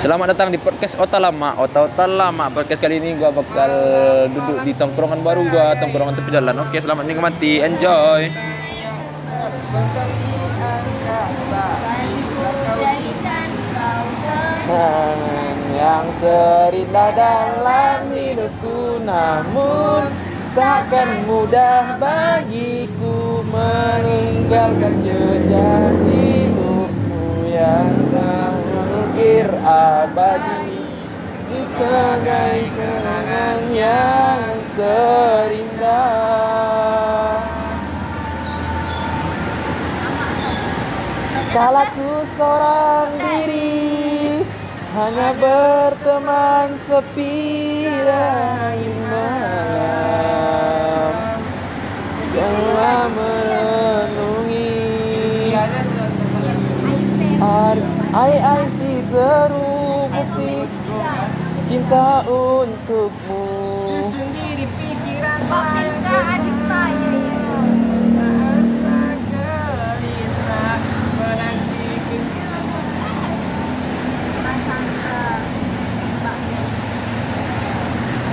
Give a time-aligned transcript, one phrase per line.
[0.00, 1.60] Selamat datang di podcast Ota Lama.
[1.60, 2.48] Ota Ota Lama.
[2.48, 3.68] Podcast kali ini gua bakal
[4.32, 6.56] duduk di tongkrongan baru gua, tongkrongan tepi jalan.
[6.64, 7.60] Oke, selamat menikmati.
[7.60, 8.32] Enjoy.
[15.76, 20.08] Yang terindah dalam hidupku namun
[20.56, 28.59] takkan mudah bagiku meninggalkan jejak hidupmu yang tak
[29.20, 30.80] mengukir abadi
[31.76, 36.24] sebagai kenangan yang terindah.
[41.50, 44.46] Kala ku seorang diri
[44.90, 49.94] Hanya berteman sepi dan malam.
[52.34, 54.70] Janganlah merenungi
[58.10, 60.66] Ai ai si terbukti
[61.62, 63.46] Cinta untukmu
[64.10, 65.38] sendiri pikiran.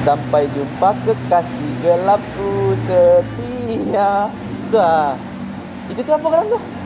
[0.00, 4.32] Sampai jumpa kekasih gelapku setia
[4.64, 5.12] Itu ah
[5.92, 6.77] Itu tuh apa kan tuh?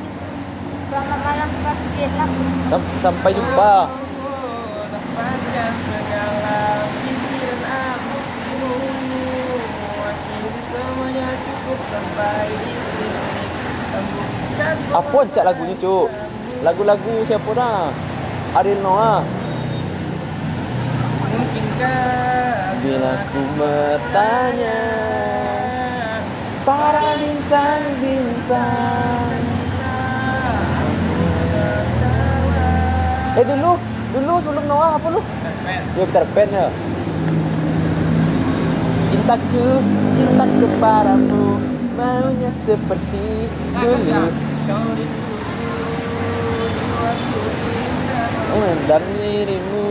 [0.93, 2.31] Selamat malam kasih gelap.
[2.69, 3.89] Sam- Sampai jumpa
[14.93, 16.13] Apa cak lagunya cuk?
[16.61, 17.89] Lagu-lagu siapa dah?
[18.53, 19.25] Ariel Noah
[21.33, 24.81] Mungkinkah Bila ku bertanya
[26.63, 29.32] Para bintang-bintang
[33.33, 33.81] Eh dulu,
[34.13, 35.21] dulu sebelum Noah apa lu?
[35.97, 36.69] Ya Peter Pan ya.
[39.09, 39.81] Cintaku,
[40.17, 41.57] cintaku padamu
[41.97, 44.29] Maunya seperti dulu.
[48.53, 49.89] Oh, dan dirimu.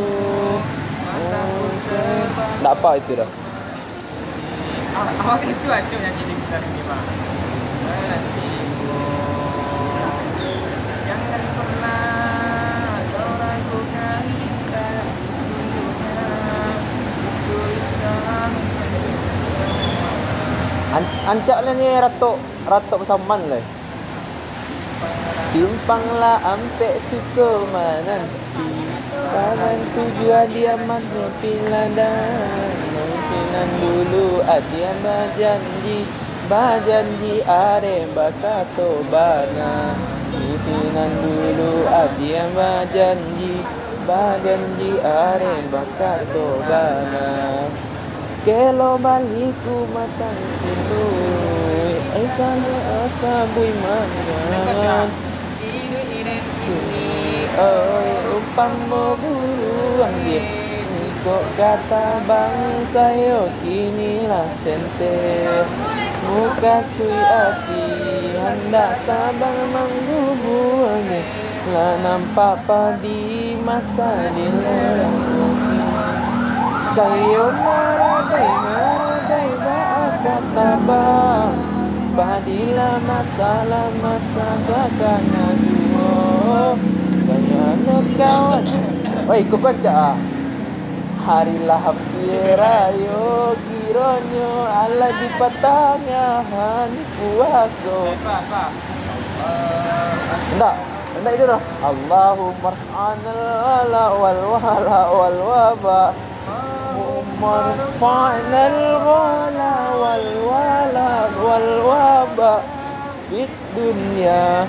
[2.61, 3.29] Tak apa itu dah.
[5.01, 7.05] Awak itu aja yang jadi kita ini bang.
[20.91, 22.35] An Ancak lah ni ratok
[22.67, 23.63] Ratok bersamaan lah.
[25.51, 28.71] Simpanglah ampe suka menanti
[29.11, 36.07] Tangan tujuan dia mana piladan Mungkinan dulu adian berjanji
[36.47, 39.95] Berjanji are bakato bana
[40.31, 43.63] Mungkinan dulu adian berjanji
[44.07, 47.27] Berjanji are bakato bana
[48.41, 51.13] Kelo baliku matang silu
[52.17, 52.73] Ay sana
[53.05, 55.09] asa buy mangan.
[57.61, 58.13] Oi
[58.89, 60.41] mo buruang dia
[61.21, 65.21] Kok kata bang sayo kini lah sente.
[66.25, 67.85] Muka sui ati
[68.41, 71.05] Hendak tabang manggubuang
[71.77, 75.17] Lah nampak padi masa di lereng.
[76.91, 78.10] Sayonara
[82.11, 86.77] Padilah masalah masa kakaknya duo
[87.25, 88.63] Kayaknya kawan
[89.25, 89.41] Oi
[89.89, 90.13] ah
[91.25, 97.99] Harilah hampir ayo Kironyo ala di patangnya Hani puaso
[100.53, 100.75] Enggak
[101.17, 106.01] Enggak itu dah Allahumma raf'anal wala wal wala wal waba
[107.41, 112.61] مرفعنا الغلا والولا والوبا
[113.29, 114.67] في الدنيا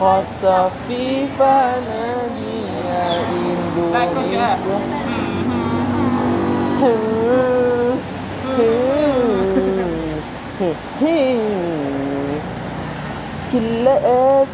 [0.00, 4.78] خاصة في فناديا إندونيسيا
[13.50, 13.86] كل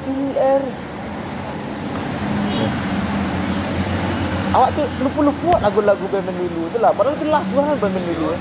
[0.02, 0.81] في الأرض
[4.52, 6.92] Awak tu lupa-lupa lagu-lagu band dulu tu lah.
[6.92, 8.36] Padahal tu last banget band dulu.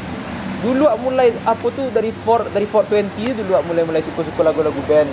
[0.61, 5.07] Dulu awak mulai apa tu dari 4 dari 420 dulu awak mulai-mulai suka-suka lagu-lagu band.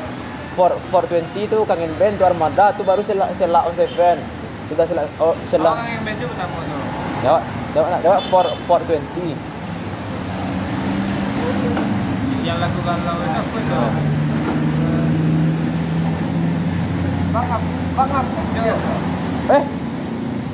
[0.58, 4.18] 4 420 tu kangen band tu Armada tu baru selak selak on seven.
[4.66, 5.78] Kita selak oh selak.
[5.78, 6.78] Orang yang baju pertama tu.
[7.22, 7.42] Jawab.
[7.78, 9.38] Jawab nak jawab 4 420.
[12.42, 13.82] Yang lagu galau itu apa tu?
[17.30, 17.70] Bang apa?
[17.94, 18.40] Bang apa?
[19.48, 19.62] Eh,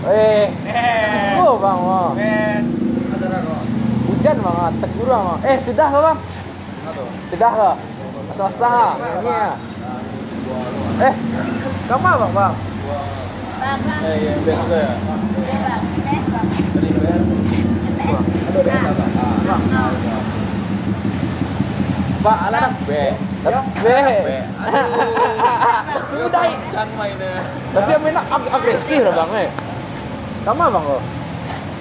[0.04, 1.40] Eh, Eh.
[1.40, 2.12] oh bang, oh.
[2.12, 2.62] Ben.
[4.04, 4.70] hujan bang, ah.
[4.76, 5.38] tak kurang bang.
[5.48, 6.18] Eh, sudah ke bang?
[7.32, 7.70] Sudah ke?
[8.28, 9.50] Masa-masa, ini ya.
[11.08, 11.14] Eh,
[11.88, 12.54] kamu bang bang?
[13.64, 14.92] Bang, Eh, yang best juga ya.
[14.92, 15.20] bang.
[16.04, 16.46] Tes, bang.
[16.52, 17.28] Tadi best.
[18.60, 18.82] Tes.
[19.44, 19.88] Nah.
[22.24, 22.72] Pak, ala dah.
[22.84, 22.92] B.
[23.44, 23.84] B.
[23.84, 24.28] B.
[26.12, 26.44] Sudah.
[26.72, 27.32] Kan mainnya.
[27.76, 29.48] Tapi yang main ag agresif lah bang eh.
[30.44, 31.00] Kamu bang kok?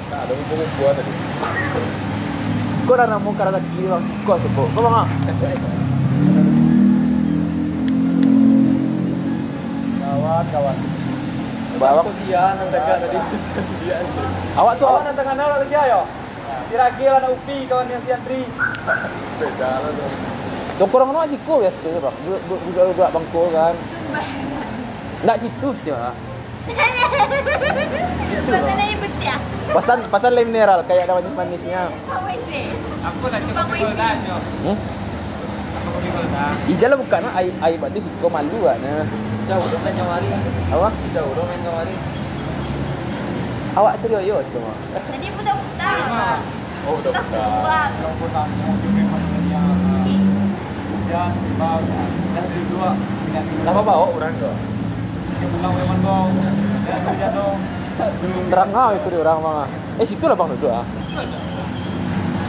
[0.08, 1.12] Tak ada kumpul-kumpul tadi.
[2.88, 4.04] Kau dah namu karena kiri bang.
[4.24, 4.68] Kau sebut.
[4.72, 5.08] Kau bang ah.
[10.00, 10.76] Kawan, kawan.
[11.76, 12.02] Bawa.
[12.08, 14.00] Kesian mereka tadi itu dia.
[14.56, 16.02] Awak tu awak Kawan tengah nolak kerja yo.
[16.72, 18.48] Si Ragil anak Upi kawan yang si Andri.
[19.44, 20.12] Beda lah tuh.
[20.80, 22.16] Kau kurang nak siku biasa je bang.
[22.24, 23.76] Duduk duduk duduk duduk bangku kan.
[25.28, 25.92] Nak situ je
[29.24, 29.36] ya?
[29.74, 31.90] Pasal pasal lain mineral kayak ada manis manisnya.
[32.52, 32.66] Sih.
[33.04, 34.38] Aku yo.
[34.68, 34.78] Hmm?
[35.74, 36.54] Aku beli gol dah.
[36.70, 38.80] Ijal lah bukan air air batu siku malu kan.
[39.44, 40.30] Jauh dong main kamari.
[40.72, 40.90] Apa?
[41.12, 41.96] Jauh dong main kamari.
[43.74, 44.74] Awak tu yo cuma.
[44.94, 45.96] Tadi putar-putar.
[46.14, 46.42] Bang.
[46.84, 47.64] Oh, nak mau
[48.76, 49.72] juga memang yang
[50.92, 51.80] hujan, bau,
[52.36, 52.92] dan dua.
[53.72, 54.52] Apa bawa orang tuh?
[58.50, 59.68] Terang ngau itu dia orang mah.
[60.02, 60.86] Eh situ lah bang duduk ah.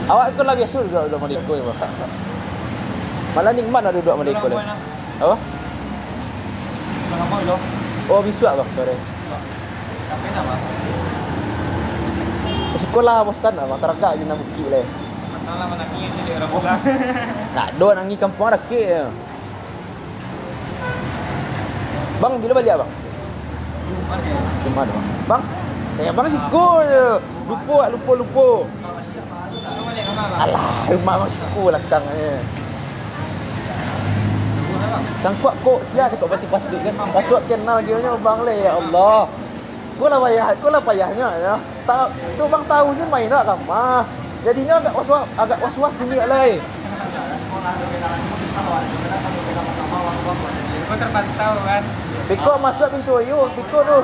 [0.05, 1.93] Awak tu lah biasa duduk duduk Maliko ya bang.
[3.35, 4.79] Malah nikmat nak duduk Maliko Pulang lah.
[5.21, 5.37] Apa?
[8.13, 8.97] Oh biswa bang sore.
[10.05, 10.55] Tapi nama.
[12.81, 13.81] Sekolah bosan lah bang.
[13.81, 14.85] Terakak je nak bukit lah.
[15.35, 16.81] Masalah mana ni jadi orang pulang.
[17.57, 19.09] Nak do nangi kampung ada ya.
[22.23, 22.91] Bang bila balik bang?
[24.65, 25.07] Jumat bang.
[25.27, 25.43] Bang?
[25.99, 27.07] Eh bang siku je.
[27.51, 28.49] Lupa lupa lupa.
[30.39, 32.35] Alah, rumah bang siku lah kangnya.
[35.25, 36.95] Sangkuat kok dia kok batik-batik kan.
[37.17, 39.27] Masuk kenal dia nya bang le ya Allah.
[39.95, 41.55] Kau lah payah, kau lah payahnya ya.
[41.87, 44.03] Tahu tu bang tahu sih main nak kamah.
[44.45, 46.45] Jadinya agak was-was, agak was-was dunia lah.
[46.45, 46.61] eh.
[50.85, 51.83] Kau terpantau kan.
[52.65, 53.99] Masuk pintu ayu, Piko tu.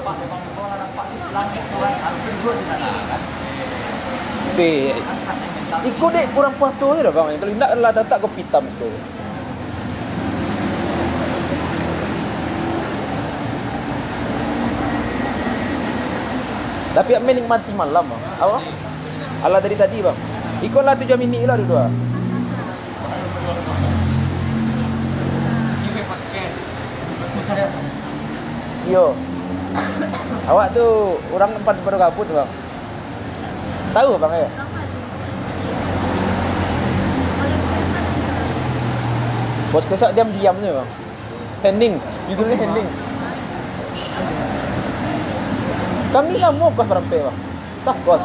[5.81, 7.41] Iko dek kurang puasa je dah bang.
[7.41, 8.91] Kalau nak lah tak kau pitam tu.
[16.91, 18.05] Tapi aku nikmati malam.
[18.43, 18.59] Apa?
[19.47, 20.19] Alah dari tadi bang.
[20.61, 21.89] Iko lah tujuh minit lah dua.
[28.91, 29.15] Yo.
[30.51, 30.83] Awak tu
[31.31, 32.51] orang tempat baru kabut bang.
[33.95, 34.49] Tahu bang ya?
[39.71, 40.89] Bos kesak diam-diam je bang.
[41.63, 41.95] Hening.
[42.35, 42.89] Judulnya hening.
[46.11, 47.39] Kami sama kos berampe bang.
[47.87, 48.23] Sah kos.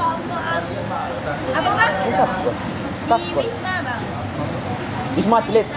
[1.53, 1.94] Apa bang?
[2.09, 2.57] Sah kos.
[3.06, 3.45] Sah kos.
[3.45, 4.01] Wisma bang.
[5.13, 5.68] Wisma Atlet.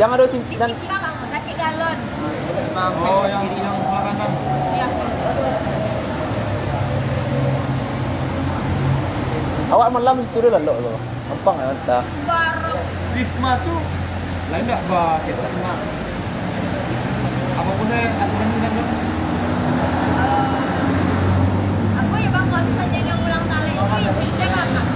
[0.00, 0.72] Yang ada sim Di dan.
[0.72, 1.98] Rakit galon.
[3.04, 4.32] Oh, yang yang belakang kan.
[4.72, 4.88] Ya.
[9.70, 10.94] awak malam situ dulu lalu tu.
[11.30, 12.02] Gampang ya entah.
[12.24, 12.80] Baru.
[13.12, 13.76] Risma tu
[14.50, 15.78] lain dah bah kita tengah.
[17.60, 18.72] Apa pun saya aturan kan.
[22.00, 23.84] Aku ya bang kalau misalnya yang ulang tahun itu
[24.26, 24.86] intinya kakak.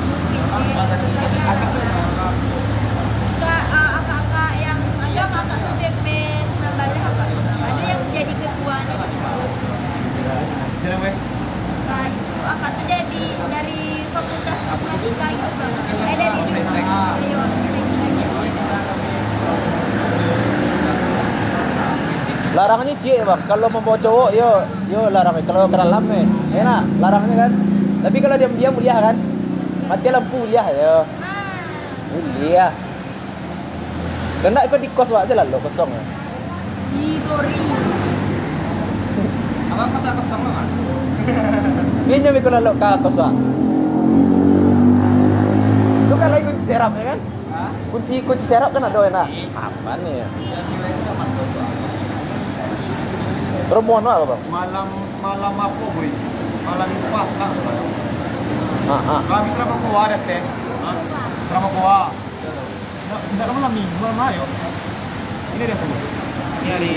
[3.34, 4.80] Enggak kakak-kakak yang
[5.14, 6.06] ada kakak tuh BP
[6.62, 7.28] nambahin kakak.
[7.62, 8.94] Ada yang jadi ketuanya.
[10.82, 11.14] Sila weh.
[11.84, 15.72] Nah, itu kakak tuh jadi dari fakultas matematika gitu bang.
[16.04, 16.38] Eh dari
[17.24, 17.42] Iya,
[22.54, 23.40] Larangannya cik bang.
[23.50, 25.34] Kalau membawa cowok yo yo larang.
[25.42, 26.22] Kalau ke dalam eh
[26.54, 27.52] enak larangnya kan.
[28.06, 29.18] Tapi kalau diam-diam mulia kan.
[29.90, 31.02] Mati lampu mulia ya.
[31.02, 31.04] Ah,
[32.14, 32.70] Mulia.
[34.40, 36.02] Kena ikut di kos wak selalu kosong ya.
[36.94, 37.52] Ih, sorry.
[39.74, 40.66] Abang kata kosong lah.
[42.06, 43.34] Dia nyampe kalau lo ke kos wak.
[46.06, 47.18] Lu kan lagi kunci serap ya kan?
[47.90, 49.26] Kunci kunci serap kan ada enak.
[49.58, 50.28] Apa nih ya?
[53.64, 54.42] Perempuan wak bang.
[54.52, 54.88] Malam
[55.24, 56.08] malam apa boy?
[56.68, 57.50] Malam empat lah.
[58.84, 59.20] Ah ah.
[59.24, 60.40] Kami kenapa kuah ada teh?
[61.48, 62.06] Kenapa kuah?
[63.14, 64.44] Tidak malam minggu malam ayo.
[65.56, 65.98] Ini dia semua.
[66.60, 66.94] Ini hari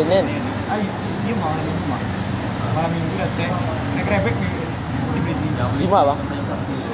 [0.00, 0.24] Senin.
[0.72, 2.00] Ay, iya mau malam minggu mah.
[2.80, 3.50] Malam minggu dah teh.
[4.00, 4.52] Naik rebek nih.
[5.12, 5.48] Di besi.
[5.84, 6.18] Lima bang.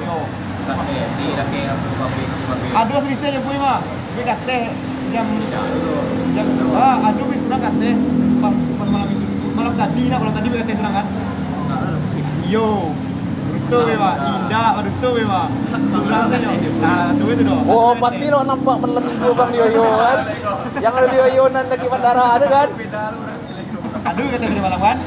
[0.03, 0.17] Yo.
[2.75, 3.79] Aduh selesai ya puy mah.
[4.19, 4.67] Gue kate
[5.15, 5.23] jam
[6.35, 7.71] jam ah aduh wis sudah
[8.47, 11.05] pas pas malam itu malam tadi lah malam tadi kate sudah kan.
[12.47, 12.67] Yo.
[13.47, 14.79] Itu bema, indah.
[14.95, 16.51] Sudah kan yo.
[16.79, 17.67] Nah, itu itu dong.
[17.67, 20.17] Oh, pasti lo nampak malam minggu bang di Yoyo kan?
[20.79, 22.67] Yang ada di Yoyonan lagi bandara ada kan?
[24.07, 24.97] Aduh kata dari malam kan.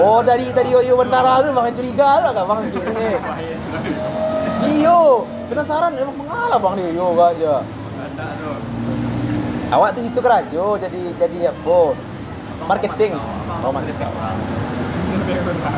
[0.00, 3.08] Oh dari dari Yoyo bandara tuh bang curiga lah gak bang ini?
[4.82, 7.54] Iyo, penasaran emang mengalah bang di Yoyo gak aja?
[9.70, 11.80] Awak di situ kerajo jadi jadi apa?
[12.72, 13.12] Marketing.
[13.60, 14.08] Oh marketing.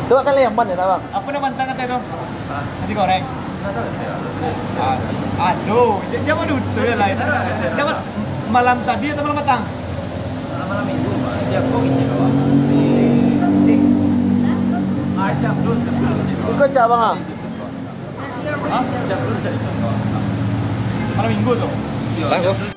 [0.06, 1.02] Coba kan yang mana bang?
[1.10, 1.98] Apa nama mantan kata itu?
[2.54, 3.24] Nasi goreng.
[4.78, 5.98] Ah, Aduh,
[6.38, 7.16] mau duduk ya lain.
[7.74, 7.98] Dia mau
[8.54, 9.62] malam tadi atau malam petang?
[10.54, 11.10] Malam minggu.
[11.50, 12.30] Siap kok gitu, Pak.
[15.18, 16.22] Ah, siap dulu, siap dulu.
[16.54, 17.16] Ikut cak bang ah?
[19.02, 19.38] Siap dulu.
[21.18, 21.70] Malam minggu tuh.
[22.14, 22.54] Iya, Langsung.
[22.54, 22.73] siap dulu